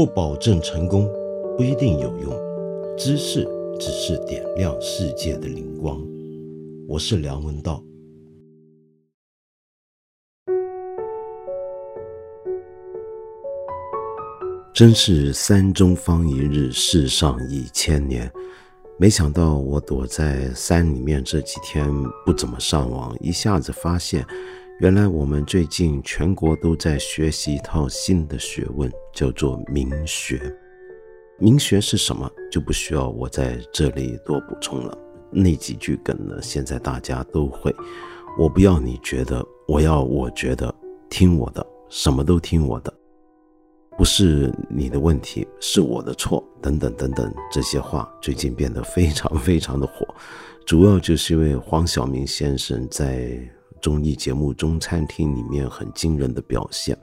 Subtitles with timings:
[0.00, 1.06] 不保证成功，
[1.58, 2.32] 不一定有用。
[2.96, 3.46] 知识
[3.78, 6.02] 只是点亮世界的灵光。
[6.88, 7.84] 我是梁文道。
[14.72, 18.32] 真是山中方一日，世上已千年。
[18.98, 21.92] 没想到我躲在山里面这几天
[22.24, 24.26] 不怎么上网，一下子发现，
[24.80, 30.40] 原来我们最近全国都在学习一套新的学问，叫做明学。
[31.38, 34.96] 明学是什么，就不需要我在这里多补充了。
[35.30, 37.70] 那几句梗呢，现在大家都会。
[38.38, 40.74] 我不要你觉得，我要我觉得，
[41.10, 42.90] 听我的，什么都听我的。
[43.98, 50.06] 不是你的问题，是我的错，等等等等，这些话最近变得非常非常的火，
[50.64, 53.38] 主要就是因为黄晓明先生在
[53.80, 56.96] 综艺节目《中餐厅》里面很惊人的表现，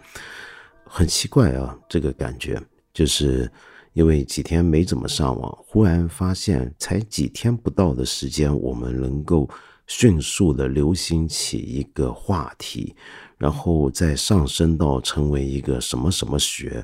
[0.84, 2.61] 很奇怪啊，这个感觉
[2.94, 3.52] 就是
[3.94, 9.50] 因为几天没怎么上网，忽然发现才几天不到的时间，我们能够
[9.88, 12.95] 迅速的流行起一个话题。
[13.39, 16.83] 然后再上升到成为一个什么什么学，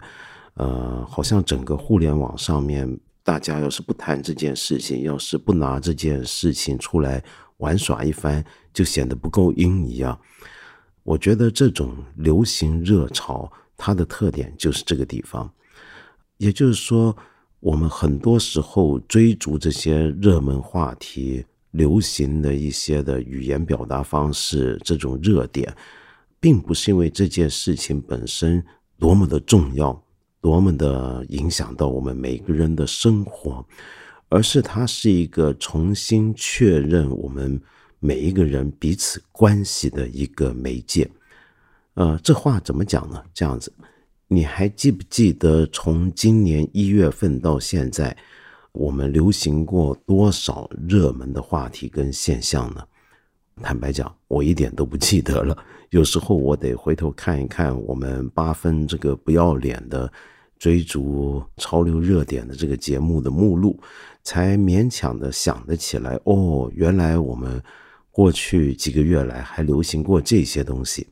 [0.54, 2.88] 呃，好像整个互联网上面，
[3.24, 7.24] 大家要是不谈这件事情，要是不拿这件事情出来
[7.58, 10.20] 玩耍一番，就显得不够英一样。
[11.04, 15.52] 我觉得这种流行热潮，它的特点就是这个地方，
[16.38, 17.16] 也就是说，
[17.60, 25.74] 我们很多时候追逐这些热门话题、流行的一些的语言表达方式，这种热点。
[26.40, 28.62] 并不是因为这件事情本身
[29.00, 30.04] 多么的重要，
[30.42, 33.66] 多么的影响到我们每个人的生活，
[34.28, 37.62] 而是它是一个重新确认我们
[38.04, 41.10] 每一个人彼此关系的一个媒介。
[41.94, 43.24] 呃，这话怎么讲呢？
[43.34, 43.72] 这样子，
[44.28, 48.14] 你还记不记得从今年一月份到现在，
[48.74, 52.84] 我们流行过多少热门的话题跟现象呢？
[53.62, 55.58] 坦白讲，我一点都不记得了。
[55.92, 60.12] 有时候我得回头看一看我们八分这个不要脸的
[60.60, 63.80] 追逐潮流热点的这个节目的目录，
[64.24, 66.20] 才勉强的想得起来。
[66.26, 67.64] 哦，原来我们
[68.14, 71.08] 过去几个月来还流行过这些东西。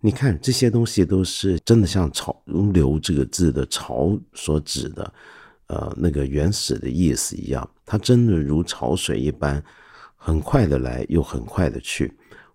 [0.00, 2.34] 你看，这些东西都是真的像“潮
[2.72, 5.12] 流”这个字的“潮”所指的，
[5.66, 9.62] 呃，那个原始的意思一样，它真的如潮水一般。
[10.22, 12.12] 很快的来，又很快的去。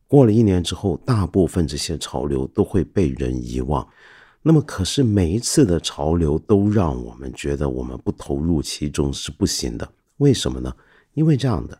[0.07, 3.87] 过了一年之后，大部分这些潮流都会被人遗忘。
[4.43, 9.91] 那么，可是每一次的潮流都让我们觉得，我们不投入其中是不行的。
[10.17, 10.71] 为什么呢？
[11.15, 11.75] 因为这样的，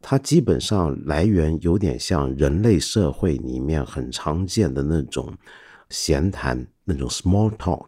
[0.00, 5.32] 它基本上来源有点像人类社会里面很常见的那种
[5.90, 7.86] 闲谈，那种 small talk。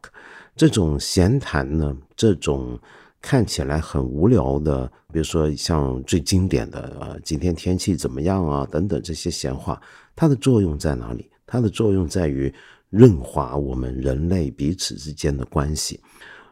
[0.54, 2.78] 这种闲谈呢，这种。
[3.22, 8.66] 看起来很无聊的，比如说像最经典的呃，今天天气怎么样啊？
[8.70, 9.78] 等等这些闲话，
[10.16, 11.30] 它的作用在哪里？
[11.44, 12.50] 它的作用在于
[12.88, 16.00] 润滑我们人类彼此之间的关系。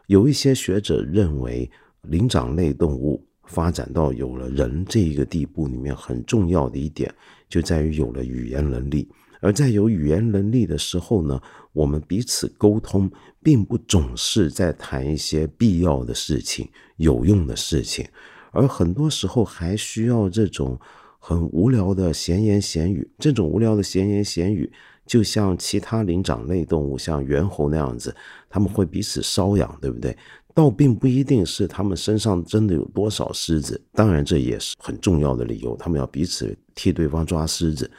[0.05, 1.67] 有一些学者认为，
[2.03, 7.13] 灵长类动物发展到有了人这一个地步里面，很重要的一点
[7.49, 9.09] 就在于有了语言能力。
[9.41, 13.09] 而在有语言能力的时候呢，我们彼此沟通，
[13.41, 18.05] 并不总是在谈一些必要的事情、有用的事情，
[18.51, 20.77] 而很多时候还需要这种
[21.19, 23.09] 很无聊的闲言闲语。
[23.17, 24.69] 这种无聊的闲言闲语，
[25.05, 28.13] 就像其他灵长类动物，像猿猴那样子，
[28.49, 30.17] 他们会彼此搔痒，对不对？
[30.59, 37.89] 倒并不一定是他们身上真的有多少虱子，当然这也是很重要的理由，他们要彼此替对方抓虱子。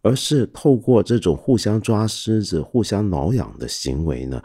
[0.00, 4.42] 而是透过这种互相抓虱子、互相挠痒的行为呢，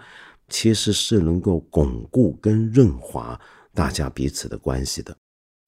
[0.50, 3.40] 其实是能够巩固跟润滑
[3.74, 5.16] 大家彼此的关系的。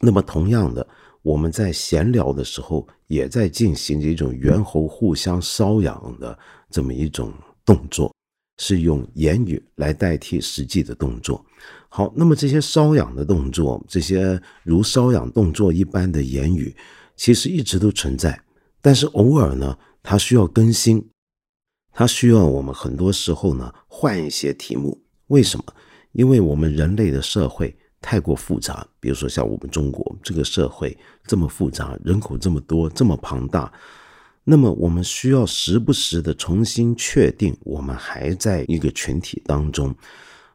[0.01, 0.85] 那么，同样的，
[1.21, 6.37] 我们在闲聊的时候，也在进行一种猿猴互相搔痒的
[6.69, 7.31] 这么一种
[7.63, 8.13] 动作，
[8.57, 11.45] 是用言语来代替实际的动作。
[11.89, 16.75] 好，那么这些搔痒的动作，这些如搔痒动作一般的言语，
[17.16, 18.39] 其实一直都存在。
[18.81, 21.04] 但是偶尔呢，它需要更新，
[21.92, 25.01] 它需要我们很多时候呢换一些题目。
[25.28, 25.66] 为什么？
[26.12, 28.88] 因为我们人类的社会太过复杂。
[29.00, 30.95] 比如说像我们中国这个社会
[31.25, 33.72] 这么复杂，人口这么多，这么庞大，
[34.44, 39.95] 那么我们需要时不时的重新确定，我们还在一个群体当中。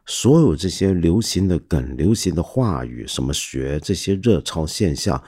[0.05, 5.21] 所有这些流行的梗、流行的话语，什么学这些热潮现象，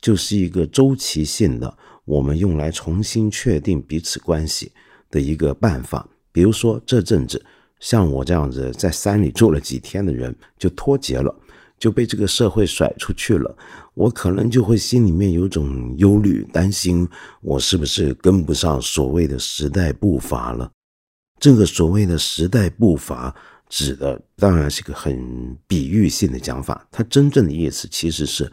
[0.00, 1.76] 就是一个周期性的。
[2.04, 4.70] 我们用来重新确定彼此关系
[5.10, 7.44] 的一个办法，比如说这阵子
[7.80, 11.34] 像我这样子在山里住了几天的人就脱节了，
[11.78, 13.56] 就被这个社会甩出去了，
[13.94, 17.08] 我可能就会心里面有种忧虑，担心
[17.42, 20.70] 我是不是跟不上所谓的时代步伐了。
[21.40, 23.34] 这个所谓的时代步伐，
[23.68, 28.50] 指的当然是个很比喻性的讲法，它真正的意思其实是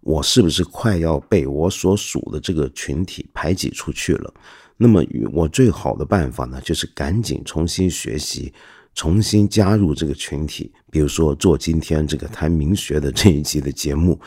[0.00, 4.32] 我是不是快要被我所属的这个群体排挤出去了。
[4.76, 8.52] 那么，我最好的办法呢，就是赶紧重新学习，
[8.94, 10.72] 重新加入这个群体。
[10.90, 14.18] 比如说，做今天这个谈名学的这一期的节目，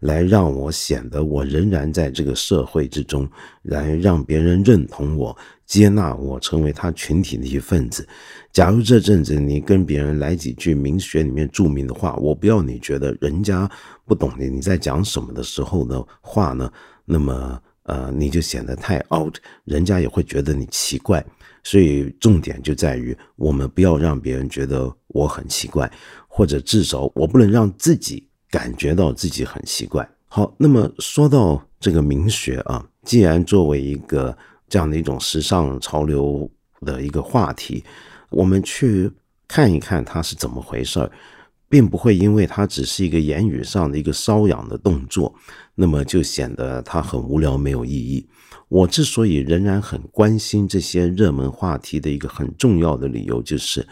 [0.00, 3.28] 来让我显得我仍然在这个社会之中，
[3.62, 8.06] 来让别人认同我、接纳我，成为他群体的一份子。
[8.52, 13.70] 假如这阵子你跟别人来几句名学里面著名的话，我不要你觉得人家
[14.04, 16.70] 不懂你你在讲什么的时候的话呢，
[17.04, 17.60] 那么。
[17.86, 21.24] 呃，你就显得太 out，人家也会觉得你奇怪，
[21.66, 25.90] 所以重点就在于我们不要让别人觉得我很奇怪，
[26.28, 30.08] 或者至少我不能让自己感觉到自己很奇怪。
[30.28, 34.36] 好，那么说到这个名学啊，既然作为一个
[34.68, 36.48] 这样的一种时尚潮流
[36.82, 37.82] 的一个话题，
[38.30, 39.10] 我们去
[39.48, 41.10] 看一看它是怎么回事儿。
[41.68, 45.34] 并不会因为它只是一个言语上的一个瘙痒的动作，
[45.74, 48.28] 那么就显得它很无聊没有意义。
[48.68, 53.86] 我之所以仍然很关心这些热门话题的一个很重要的理由，就是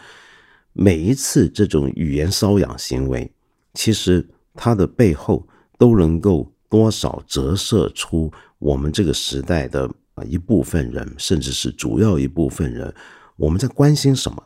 [0.73, 3.31] 每一次这种语言瘙痒行为，
[3.75, 5.47] 其实它的背后
[5.79, 12.93] 都能够多少折射出我们这个时代的啊一部分人，甚至是主要一部分人，
[13.37, 14.43] 我们在关心什么，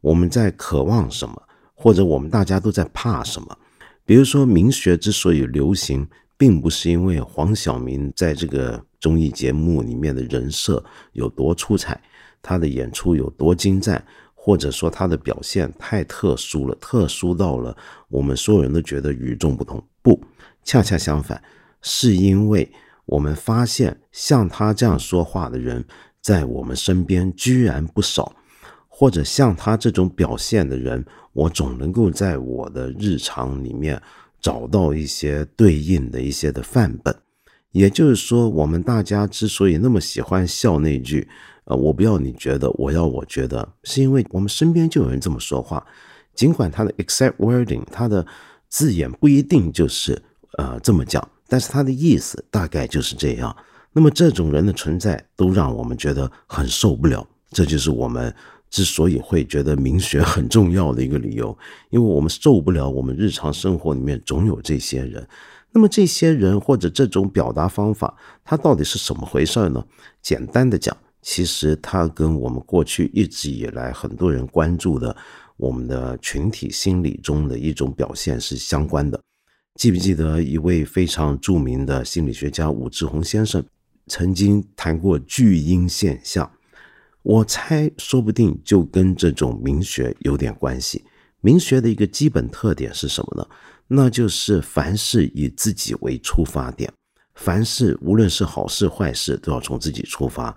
[0.00, 1.42] 我们在渴望什么。
[1.74, 3.58] 或者我们大家都在怕什么？
[4.06, 6.06] 比如说，明学之所以流行，
[6.36, 10.82] 并不是因为黄晓明在这个综艺节目里面的人设
[11.12, 12.00] 有多出彩，
[12.42, 14.04] 他的演出有多精湛，
[14.34, 17.76] 或者说他的表现太特殊了，特殊到了
[18.08, 19.82] 我们所有人都觉得与众不同。
[20.02, 20.20] 不，
[20.62, 21.42] 恰恰相反，
[21.80, 22.70] 是因为
[23.06, 25.84] 我们发现像他这样说话的人，
[26.20, 28.36] 在我们身边居然不少。
[28.96, 31.04] 或者像他这种表现的人，
[31.34, 34.00] 我总能够在我的日常里面
[34.40, 37.14] 找到一些对应的一些的范本。
[37.72, 41.28] 也就是说，我们大家之所以那么喜欢笑那句
[41.66, 45.84] “呃，我不要你觉得，我要我觉得”，是因为我们身边就有人这么说话。
[46.34, 48.24] 尽管他的 exact wording，他的
[48.68, 50.22] 字眼不一定就是
[50.56, 53.54] 呃这么讲，但是他的意思大概就是这样。
[53.92, 57.26] 那么这种人的存在，都让我们觉得很受不了。
[57.50, 58.32] 这就是我们。
[58.74, 61.56] 之所以会觉得明学很重要的一个理由，
[61.90, 65.24] 因为我们受不了我们日常生活里面总有这些人。
[65.70, 68.12] 那么这些人或者这种表达方法，
[68.44, 69.86] 它到底是什么回事呢？
[70.20, 75.16] 简单的讲，其实它跟我们过去一直以来很多人关注的
[75.56, 79.20] 我们的群体心理中的一种表现是相关的。
[79.76, 83.64] 记不记得一位非常著名的心理学家武志红先生
[84.08, 86.50] 曾经谈过巨婴现象？
[87.24, 91.02] 我猜，说不定就跟这种名学有点关系。
[91.40, 93.48] 名学的一个基本特点是什么呢？
[93.88, 96.92] 那就是凡事以自己为出发点，
[97.34, 100.54] 凡事无论是好事坏事，都要从自己出发。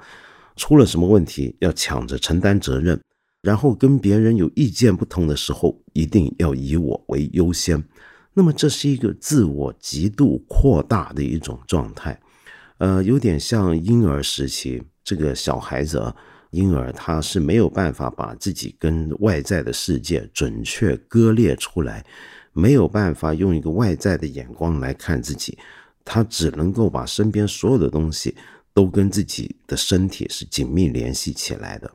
[0.57, 2.99] 出了什么问题，要抢着承担责任。
[3.41, 7.81] 然后跟别人有意见不同的时候，一定要以我为优先。
[8.33, 12.19] 那么，这是一个自我极度扩大的一种状态。
[12.79, 16.13] 呃，有点像婴儿时期这个小孩子啊。
[16.51, 22.05] 因而他是没有办法把自己跟外在的世界准确割裂出来，
[22.53, 25.57] 没有办法用一个外在的眼光来看自己，
[26.05, 28.35] 他只能够把身边所有的东西
[28.73, 31.91] 都跟自己的身体是紧密联系起来的，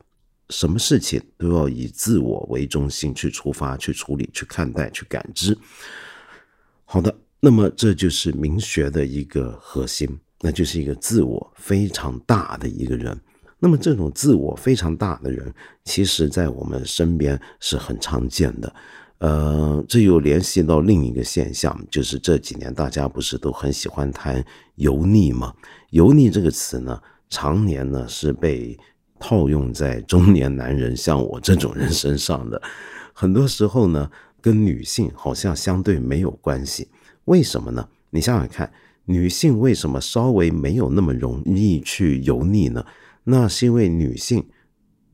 [0.49, 5.57] 什么事情都要以自我为中心去出发、去处理、去看待、去感知。
[6.85, 10.07] 好的，那么这就是明学的一个核心，
[10.41, 13.19] 那就是一个自我非常大的一个人。
[13.63, 15.49] 那么这种自我非常大的人，
[15.85, 18.75] 其实在我们身边是很常见的。
[19.19, 24.43] 呃，这又联系到另一个现象，就是这几年大家不是都很喜欢谈
[24.75, 25.53] 油腻吗？
[25.91, 28.77] 油腻这个词呢，常年呢是被
[29.17, 32.61] 套用在中年男人像我这种人身上的。
[33.15, 36.89] 很多时候呢，跟女性好像相对没有关系。
[37.23, 37.87] 为什么呢？
[38.09, 38.69] 你想想看，
[39.05, 42.85] 女性为什么稍微没有那么容易去油腻呢？
[43.23, 44.45] 那是因为女性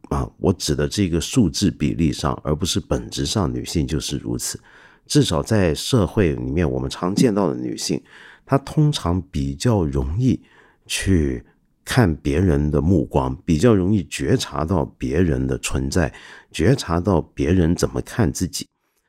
[0.10, 4.60] 啊，我指的这个数字比例上，而不是本质上，女性就是如此。
[5.06, 8.02] 至少在社会里面，我们常见到的女性，
[8.46, 10.42] 她通常比较容易
[10.86, 11.44] 去
[11.84, 16.14] 看别人的目光，比较容易觉察到别人的存在，
[16.52, 18.68] 觉察到别人怎么看自己。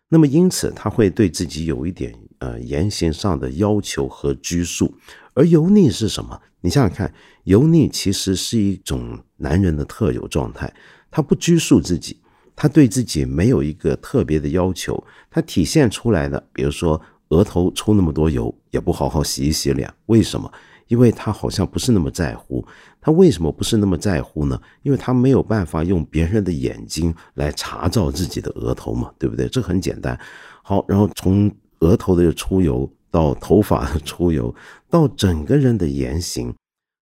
[0.09, 4.94] 那么因此，他会对自己有一点呃言行上的要求和拘束。
[5.35, 6.38] 而油腻是什么？
[6.61, 10.70] 你想想看，油腻其实是一种男人的特有状态，
[11.11, 12.20] 他不拘束自己，
[12.54, 20.52] 他对自己没有一个特别的要求，他体现出来的，比如说额头出那么多油，也不好好洗一洗脸，为什么？
[20.88, 22.66] 因为他好像不是那么在乎，
[23.00, 24.61] 他为什么不是那么在乎呢？
[24.82, 29.49] 因为他没有办法用别人的眼睛来查照自己的额头嘛，对不对？
[29.49, 30.18] 这很简单。
[30.64, 31.49] 好，然后从
[31.81, 34.55] 额头的出油到头发的出油，
[34.89, 36.55] 到整个人的言行，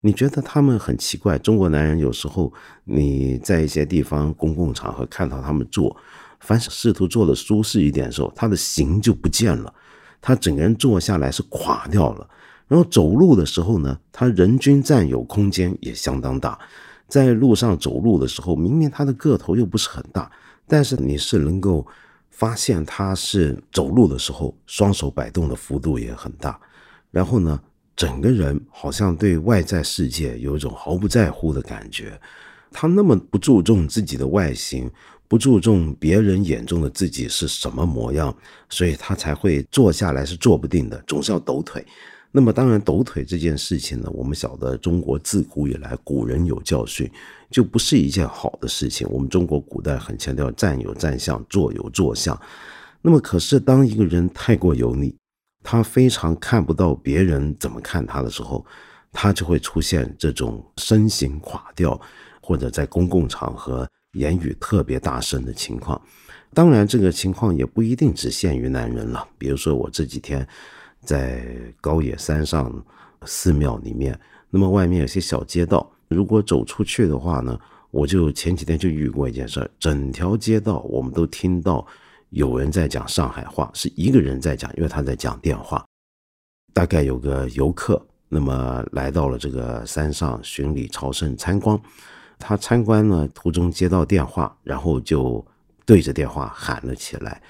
[0.03, 1.39] 你觉得他们很奇怪？
[1.39, 2.53] 中国男人有时候
[2.85, 5.97] 你在一些地方公共场合看到他们坐，
[6.41, 9.75] 凡是试图坐的舒适一点的时候，他的形就不见了，
[10.21, 12.29] 他整个人坐下来是垮掉了。
[12.69, 16.59] 然后走路的时候呢，他人均占有空间也相当大，
[17.09, 20.31] 在路上走路的时候，明明他的个头又不是很大，
[20.67, 21.87] 但是你是能够
[22.37, 26.61] 发现他是走路的时候双手摆动的幅度也很大，
[27.11, 27.59] 然后呢，
[27.97, 32.21] 整个人好像对外在世界有一种毫不在乎的感觉，
[32.71, 34.91] 他那么不注重自己的外形，
[35.27, 38.37] 不注重别人眼中的自己是什么模样，
[38.69, 41.83] 所以他才会坐下来是坐不定的，总是要抖腿。
[42.33, 47.11] 那么当然，抖腿这件事情呢，我们晓得中国自古以来古人有教训，
[47.51, 49.09] 就不是一件好的事情。
[49.11, 52.39] 我们中国古代很强调站有站相，坐有坐相。
[53.01, 55.17] 那么可是当一个人太过油腻，
[55.63, 58.67] 他非常看不到别人怎么看他的时候，
[59.13, 61.99] 他就会出现这种身形垮掉，
[62.43, 65.99] 或者在公共场合言语特别大声的情况。
[66.53, 69.27] 当然，这个情况也不一定只限于男人了。
[69.39, 70.47] 比如说我这几天。
[71.07, 71.43] 在
[71.81, 72.71] 高野山上
[73.25, 74.19] 寺庙里面，
[74.51, 77.59] 那么外面有些小街道，如果走出去的话呢，
[77.91, 81.87] 我就前几天就遇过一件事儿整条街道我们都听到
[82.31, 85.83] 有人在讲上海话，是一个人在讲，因为他在讲电话。
[86.75, 91.81] 大概有个游客，那么来到了这个山上巡礼朝圣参观，
[92.39, 95.43] 他参观呢途中接到电话，然后就
[95.87, 97.41] 对着电话喊了起来。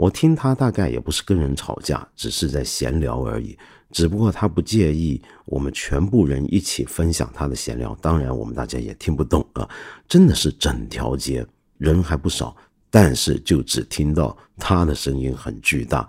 [0.00, 3.54] 我听他大概也不是跟人吵架，只是在闲聊而已。
[3.90, 7.94] 只不过他不介意我们全部人一起分享他的闲聊。
[8.00, 9.68] 当然，我们大家也听不懂啊。
[10.08, 12.56] 真的是整条街人还不少，
[12.88, 16.08] 但是就只听到他的声音很巨大。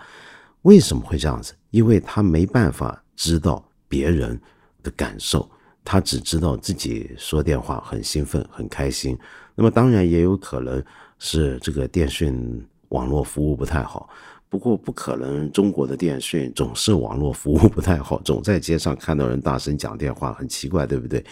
[0.62, 1.54] 为什么会这样子？
[1.72, 4.40] 因为他没办法知道别人
[4.82, 5.52] 的感受，
[5.84, 9.20] 他只知道自己说电话很兴奋、很开心。
[9.54, 10.82] 那么当然也有可能
[11.20, 12.66] 是这个电讯。
[12.92, 14.10] 网络服务不太好，
[14.48, 15.52] 不过不可能。
[15.52, 21.24] 中国的电讯总是网络服务不太好， 总在街上看到人大声讲电话，很奇怪，对不对？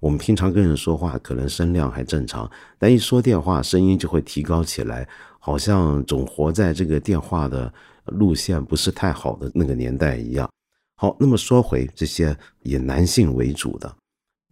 [0.00, 5.06] 我们平常跟人说话，可能声量还正常，但一说电话，声音就会提高起来，
[5.38, 7.72] 好像总活在这个电话的
[8.06, 10.50] 路线不是太好的那个年代一样。
[10.96, 13.94] 好，那么说回这些以男性为主的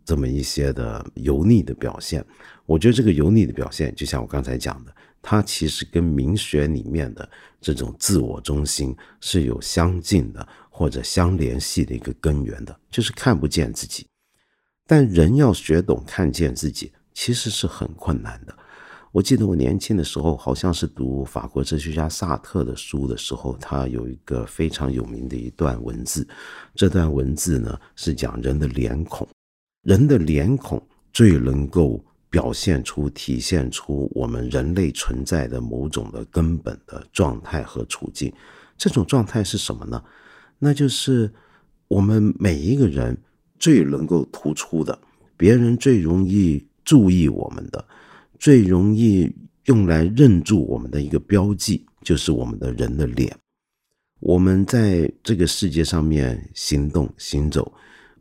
[0.05, 2.25] 这么一些的油腻的表现，
[2.67, 4.95] 我觉得这个油腻的表现，就像我刚才讲的。
[5.23, 7.29] 它其实跟明学里面的
[7.61, 14.07] 这种自我中心是有相近的或者相联系的一个根源的，就是看不见自己。
[14.87, 18.57] 但人要学懂看见自己，其实是很困难的。
[19.13, 26.27] 我记得我年轻的时候，好像是读法国哲学家萨特的书的时候，他有一个非常有名的一段文字。
[26.75, 29.29] 这段文字呢，是讲人的脸孔，
[29.83, 32.03] 人的脸孔最能够。
[32.31, 38.33] 表现出、体现出我们人类存在的某种的根本的状态和处境，
[38.79, 40.03] 这种状态是什么呢？
[40.59, 41.33] 那就是
[41.89, 43.17] 我们每一个人
[43.59, 44.97] 最能够突出的，
[45.37, 47.85] 别人最容易注意我们的，
[48.39, 49.29] 最容易
[49.65, 53.37] 用来认住我们的一个标记，就是我们的人的脸。
[54.21, 57.73] 我们在这个世界上面行动、行走。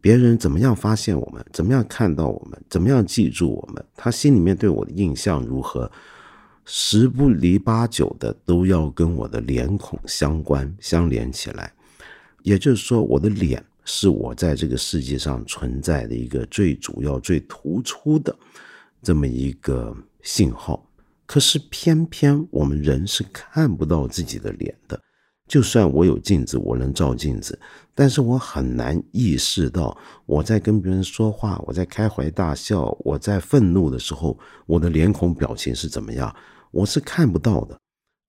[0.01, 1.45] 别人怎么样发现我们？
[1.51, 2.61] 怎么样看到我们？
[2.69, 3.85] 怎么样记住我们？
[3.95, 5.91] 他心里面对我的印象如何？
[6.65, 11.73] 十不离八九的都要跟我的脸孔相关、相连起来。
[12.43, 18.33] 也就是说，我的脸是我在这个世界上存在的一个最主要、最突出的
[19.01, 20.85] 这么一个信号。
[21.25, 24.99] 可是偏偏我们人是看不到自己的脸的。
[25.49, 27.59] 就算我有镜子，我能照镜子，
[27.95, 34.37] 但是我很难意识到我在跟别人说话，我在开怀大笑，我在愤怒的时候，
[34.67, 36.33] 我的脸孔表情是怎么样，
[36.69, 37.75] 我是看不到的，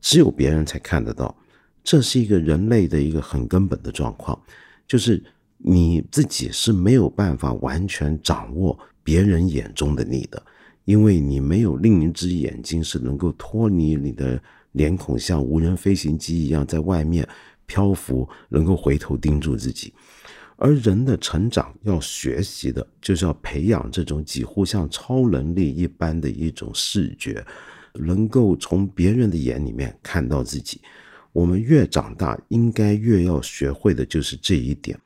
[0.02, 1.36] 只有别人才看得到。
[1.84, 4.38] 这是一个人类的一个很根本的状况，
[4.86, 5.22] 就是
[5.58, 10.42] 你自己是没有办法完全掌握别人眼中的你的，
[10.86, 17.28] 因为你没有另一只眼睛是能够脱离你的脸孔，像无人飞行机一样在外面
[17.66, 19.92] 漂浮，能够回头盯住自己。
[20.56, 27.42] 而人的成长要学习的，就是要培养这种几乎像超能力一般的一种视觉，
[27.94, 30.80] 能够从别人的眼里面看到自己。
[31.32, 34.98] 我们越长大，应该越要学会的就是这一点。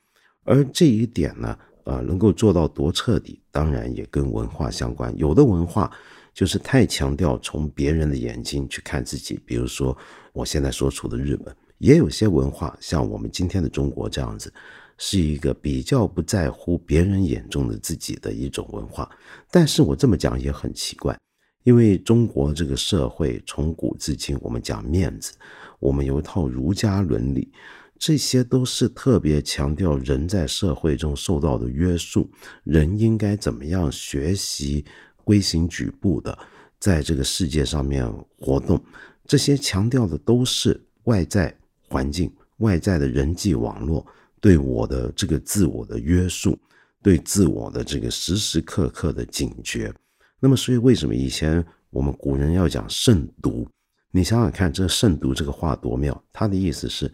[0.42, 5.16] 而这一点呢，呃，能够做到多彻底，当然也跟文化相关。
[5.16, 5.90] 有的文化
[6.34, 9.96] 就是太强调从别人的眼睛去看自己，比如说
[10.32, 14.52] 我现在所处的日本，也有些文化像我们今天的中国这样子。
[14.96, 19.10] 是一个比较不在乎别人眼中的自己的一种文化，
[19.50, 21.18] 但是我这么讲也很奇怪，
[21.64, 25.32] 因为中国这个社会从古至今，我们讲面子，
[25.80, 27.50] 我们有一套儒家伦理，
[27.98, 32.30] 这些都是特别强调人在社会中受到的约束，
[32.62, 34.84] 人应该怎么样学习
[35.24, 36.38] 规行矩步的，
[36.78, 38.80] 在这个世界上面活动，
[39.26, 41.52] 这些强调的都是外在
[41.88, 44.06] 环境、外在的人际网络。
[44.40, 46.58] 对我的这个自我的约束，
[47.02, 49.90] 对自我的这个时时刻刻的警觉，
[50.38, 53.66] 那么所以为什么以前我们古人要讲慎独？
[54.10, 56.22] 你想想看，这慎独这个话多妙！
[56.30, 57.10] 他的意思是，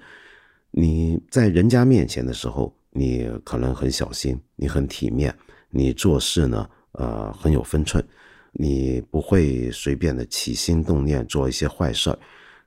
[0.72, 5.32] 你在人家面前的时候，你可能很小心，你很体面，
[5.70, 8.04] 你做事呢，呃，很有分寸，
[8.52, 12.18] 你不会随便的起心动念做一些坏事儿。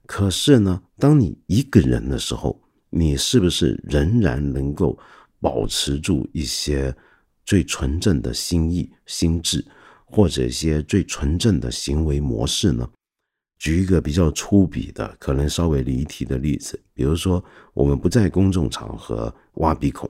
[0.05, 4.97] 可是呢，当你一个人的时候，你是不是仍然能够
[5.39, 6.95] 保持住一些
[7.45, 9.65] 最纯正的心意、心智，
[10.05, 12.89] 或者一些最纯正的行为模式呢？
[13.57, 17.41] 举一个比较粗鄙的、可能稍微离题的例子，比如说，
[17.73, 20.09] 我们不在公众场合挖鼻孔，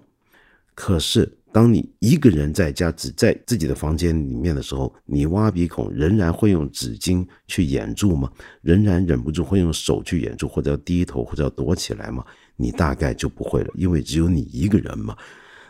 [0.73, 8.29] 可是当你一个人在家，只在自己的房间里面的时候，你挖鼻孔仍然会用纸巾去掩住吗？
[8.63, 12.25] 仍然忍不住会用手去掩住，或者要低头，或者要躲起来吗？
[12.55, 15.15] 你大概就不会了，因为只有你一个人嘛。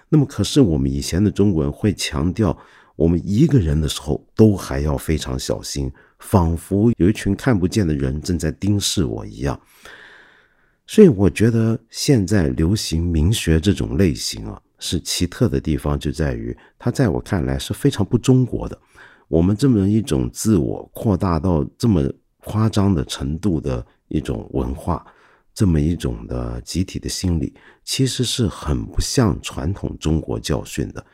[0.08, 2.58] 那么，可是我们以前的中国人会强调，
[2.96, 9.60] 我们一个人的时候都还要非常小心，仿佛有一群看不见的人正在盯视我一样。
[10.86, 18.78] 所以，我觉得现在流行名学这种类型啊，是奇特的地方就在于，它在我看来是非常不中国的。
[19.30, 22.04] 我们这么一种自我扩大到这么
[22.40, 25.06] 夸张的程度的一种文化。
[25.56, 27.54] 这么一种的集体的心理，
[27.86, 31.06] 其实是很不像传统中国教训的。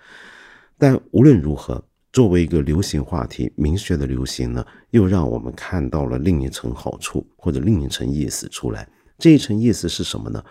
[0.77, 8.87] 但无论如何，作为一个流行话题，明学的流行呢，又让我们看到了另一层好处或者另一层意思出来。
[9.17, 10.41] 这一层意思是什么呢？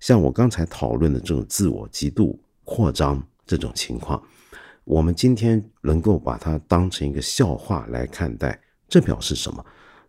[0.00, 2.36] 像我刚才讨论的这种自我极度
[2.66, 4.22] 扩张这种情况，
[4.84, 9.64] 我们今天能够把它当成一个笑话来看待，这表示什么？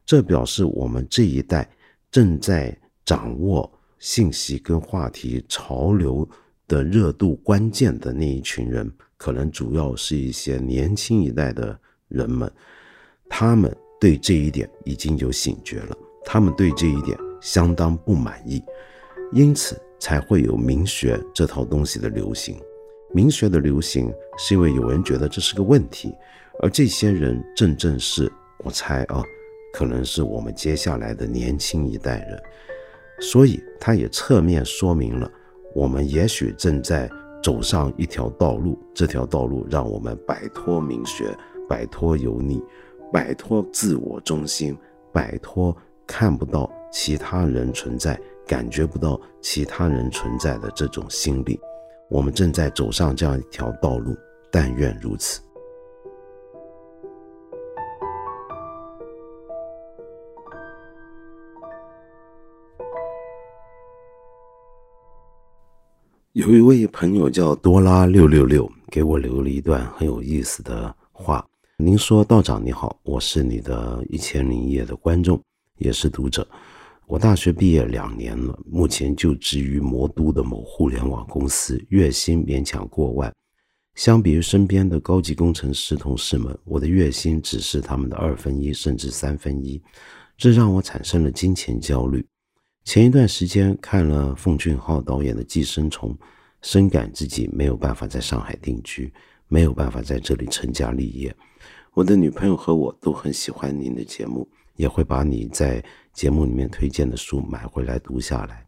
[0.05, 1.65] 这表示我们这一代
[2.11, 2.77] 正在。
[3.07, 6.27] 掌握信息跟话题潮流
[6.67, 12.51] 的热度关键的那一群人，可能主要是一些年轻一代的人们，
[13.29, 18.61] 他们对这一点已经有醒觉了，他们对这一点相当不满意，
[19.31, 22.59] 因此才会有明学这套东西的流行。
[23.13, 26.13] 明学的流行是因为有人觉得这是个问题，
[26.61, 28.31] 而这些人正正是
[28.63, 29.23] 我猜啊，
[29.73, 32.41] 可能是我们接下来的年轻一代人。
[33.19, 35.31] 所以，它也侧面说明了，
[35.73, 37.09] 我们也许正在
[37.41, 38.77] 走上一条道路。
[38.93, 41.35] 这条道路让我们摆脱名学，
[41.67, 42.61] 摆脱油腻，
[43.11, 44.77] 摆脱自我中心，
[45.11, 51.59] 摆脱看不到其他人存在、感觉不到其他人存在的这种心理。
[52.09, 54.15] 我们正在走上这样一条道路，
[54.49, 55.41] 但愿如此。
[66.31, 71.45] 有一位朋友叫多拉六六六，给我留了一段很有意思的话。
[71.77, 75.41] 您说道长你好，我是你的一千零一夜的观众，
[75.77, 76.47] 也是读者。
[77.07, 83.33] 我大学毕业两年了，目前就职于魔都的某互联网公司，月薪勉强过万。
[83.95, 89.81] 相比于身边的高级工程师同事们，我的月薪只是他们的二分一甚至三分一，
[90.35, 92.25] 这让我产生了金钱焦虑。
[92.83, 96.13] 前一段时间看了奉俊昊导演的《寄生虫》，
[96.61, 99.13] 深感自己没有办法在上海定居，
[99.47, 101.33] 没有办法在这里成家立业。
[101.93, 104.45] 我的女朋友和我都很喜欢您的节目，
[104.77, 108.65] 也会把你在节目里面推荐的书买回来读下来。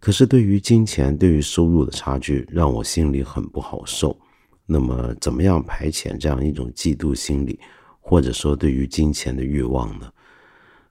[0.00, 4.18] 可是对于金钱、对于收入的差距，让我心里很不好受。
[4.66, 7.58] 那么，怎么样排遣这样一种嫉妒心理，
[8.00, 10.10] 或者说对于金钱的欲望呢？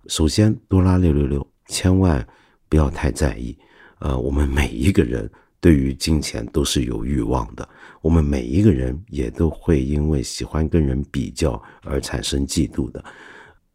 [0.08, 2.26] 首先，多拉六六六，千万
[2.70, 3.58] 不要太在意。
[4.00, 5.30] 呃，我们每一个人
[5.62, 7.68] 对于金钱都是有欲望的，
[8.02, 13.04] 我们每一个人也都会因为喜欢跟人比较而产生嫉妒的。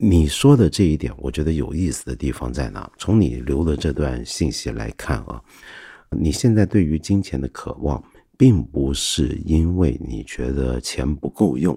[0.01, 2.89] 你说的这一点，我觉得有意思的地方在哪？
[2.99, 5.43] 从你留的这段信息来看啊，
[6.11, 8.01] 你现在对于金钱的渴望，
[8.37, 11.77] 并不是因为你觉得钱不够用，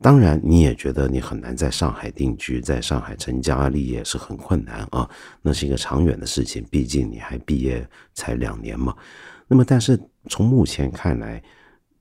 [0.00, 5.10] 当然你也觉得你很难在上海定居，在上海成家立业是很困难啊，
[5.42, 8.94] 那是一个长远的事情，毕竟你还毕业才两年嘛。
[9.48, 11.42] 那么，但是从目前看来，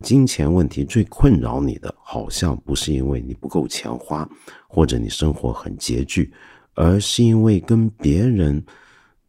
[0.01, 4.29] 金钱问题最困扰你的，好像不是因为你不够钱花，
[4.67, 6.33] 或者你生活很拮据，
[6.73, 8.63] 而是因为跟别人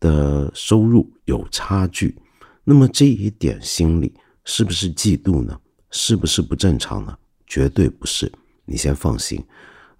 [0.01, 2.17] 的收入有差距。
[2.65, 4.13] 那么这一点心理
[4.45, 5.59] 是不是嫉妒呢？
[5.91, 7.17] 是不是不正常呢？
[7.47, 8.31] 绝对不是。
[8.65, 9.41] 你先放心。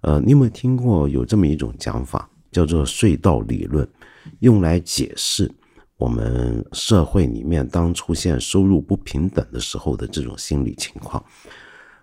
[0.01, 3.87] 呃，你有没有听过有这么一种讲法，叫做隧道理论，
[4.39, 5.49] 用来解释？
[5.97, 11.23] 我们社会里面，当出现收入不平等的时候的这种心理情况，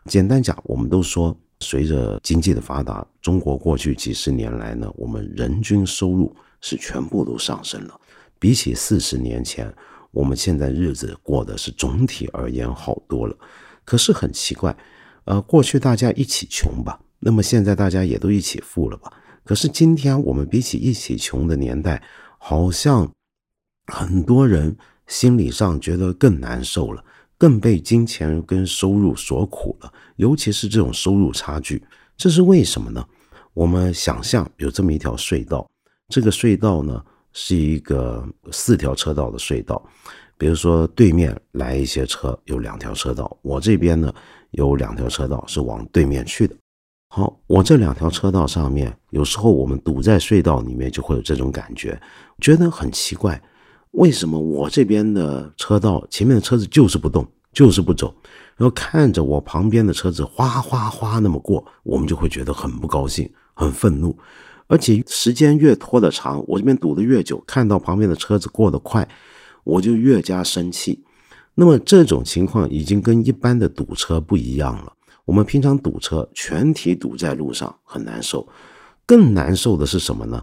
[0.07, 8.01] 简单讲，我们都说，随着经济的发达，中国过去几十年来呢，我们人均收入是全部都上升了。
[8.39, 9.73] 比起四十年前，
[10.11, 13.37] 我们现在日子过得是总体而言好多了。
[13.85, 14.75] 可是很奇怪，
[15.27, 19.13] 呃，过去大家一起穷吧，那么现在大家也都一起富了吧？
[19.45, 22.03] 可是今天我们比起一起穷的年代，
[22.39, 23.13] 好像。
[23.87, 27.05] 很多人心理上觉得更难受了，
[27.37, 31.83] 更被金钱跟收入所苦了，尤其是这种收入差距，
[32.17, 33.05] 这是为什么呢？
[33.53, 35.69] 我们想象有这么一条隧道，
[36.09, 39.83] 这个隧道呢是一个四条车道的隧道，
[40.39, 44.13] 比如说对面来一些车，有两条车道，我这边呢
[44.53, 46.57] 有两条车道是往对面去的。
[47.09, 52.01] 好，我这两条车道上面，有时候我们堵在隧道里面就会有这种感觉，
[52.41, 53.39] 觉得很奇怪。
[53.93, 58.15] 为什么我这边的车道前面的车子就是不动，就是不走，
[58.57, 64.17] 然后看着我旁边的车子哗哗哗那么过，我们就会觉得很不高兴、很愤怒，
[64.67, 69.07] 而且时间越拖得长，我这边堵得越久，看到旁边的车子过得快，
[69.65, 71.05] 我就越加生气。
[71.55, 74.93] 那么这种情况已经跟一般的堵车不一样了。
[75.27, 78.49] 我们平常堵车，全体堵在路上很难受，
[79.05, 80.43] 更难受的是什么呢？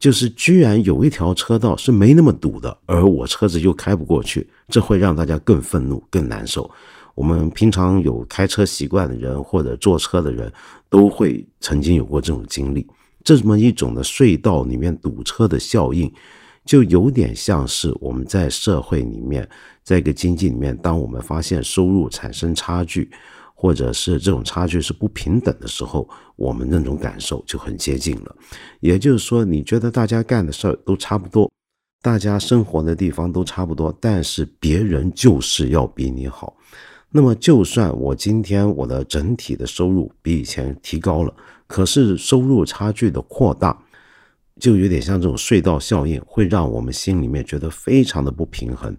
[0.00, 6.68] 就是居然有一条车道是没那么堵的，而我车子又开不过去，这会让大家更愤怒、更难受。
[7.14, 10.50] 我们平常有开车习惯的人或者坐车的人，
[10.88, 12.86] 都会曾经有过这种经历。
[13.22, 16.10] 这么一种的隧道里面堵车的效应，
[16.64, 19.46] 就有点像是我们在社会里面，
[19.84, 23.10] 在一个经济里面，当我们发现收入产生差距。
[23.60, 28.34] 或者是这种差距是不平等的时候，我们那种感受就很接近了。
[28.80, 31.52] 也就是说，你觉得大家干的事儿都差不多，
[32.00, 36.56] 大家生活的地方都差不多，但是别人就是要比你好。
[37.10, 41.34] 那么，就算我今天我的整体的收入比以前提高了，
[41.66, 43.78] 可是收入差距的扩大，
[44.58, 48.96] 就有点像这种隧道效应，会让我们心里面觉得非常的不平衡。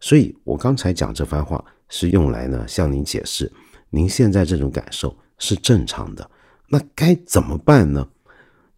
[0.00, 3.48] 所以我刚才讲这番话是用来呢向您解释。
[3.90, 6.30] 您现在这种感受是正常的，
[6.68, 8.08] 那该怎么办呢？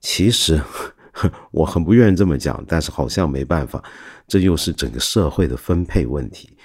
[0.01, 0.61] 其实
[1.53, 3.83] 我很不愿意这么讲，但是好像没办法，
[4.27, 6.57] 这又是整个社会的分配问题。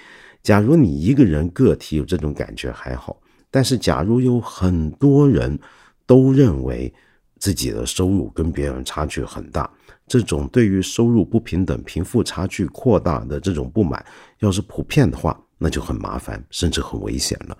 [0.42, 5.58] 假如你一个人个体有这种感觉还好，但是假如有很多人
[6.06, 6.92] 都认为
[7.38, 9.70] 自己的收入跟别人差距很大，
[10.06, 14.02] 这种对于收入不平等、贫富差距扩大的这种不满，
[14.38, 17.58] 要是普遍的话，那就很麻烦，甚至很危险了。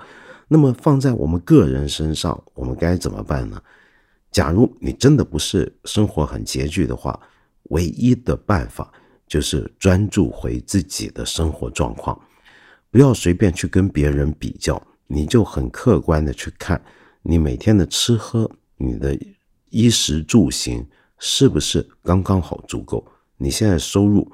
[0.48, 3.62] 那么放在我们个人身上，我们该怎么办呢？
[4.30, 7.18] 假如你真的不是生活很拮据的话，
[7.64, 8.92] 唯一的办法
[9.26, 12.18] 就是专注回自己的生活状况，
[12.90, 16.80] 不要随便去跟别人比较，你就很客观的去看
[17.22, 19.18] 你每天的吃喝，你的
[19.70, 20.87] 衣食住行
[21.18, 23.06] 是不是刚刚好足够？
[23.37, 24.30] 你现在收入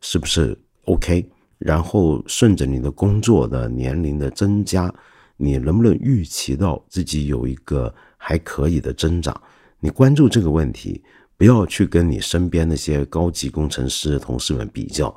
[0.00, 1.28] 是不是 OK？
[1.58, 4.92] 然后顺着你的工作的年龄的增加。
[5.36, 9.40] 你能不能预期到自己有一个还可以的增长？
[9.80, 11.02] 你关注这个问题，
[11.36, 15.14] 不要去跟你身边那些高级工程师同事们比较。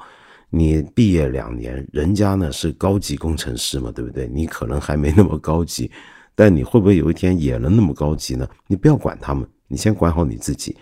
[0.50, 4.28] 你毕业两年，人家呢是高级工程师嘛，对不对？
[4.28, 5.92] 你可能还没那么高级，
[6.34, 8.50] 但你会不会有一天也能那么高级呢？
[8.66, 10.76] 你不要管他们，你先管好你自己。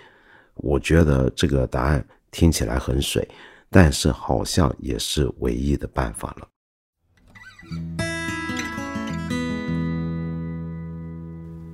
[0.55, 3.27] 我觉得这个答案听起来很水，
[3.69, 6.47] 但是好像也是唯一的办法了。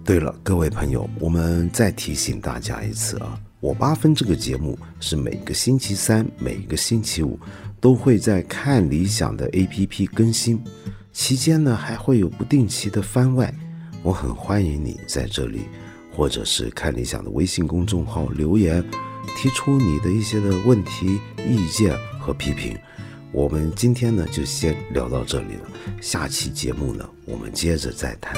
[0.05, 7.39] 对了，各位朋友，我们再提醒大家一次啊，我八分这个节目是每个星期三、每个星期五
[7.79, 10.61] 都会在看理想的 APP 更新，
[11.13, 13.53] 期间呢还会有不定期的番外。
[14.01, 15.61] 我很欢迎你在这里，
[16.13, 18.83] 或者是看理想的微信公众号留言，
[19.37, 22.77] 提出你的一些的问题、意见和批评。
[23.31, 25.69] 我们今天呢就先聊到这里了，
[26.01, 28.35] 下期节目呢我们接着再谈。